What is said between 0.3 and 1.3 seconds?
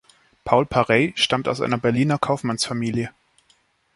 Paul Parey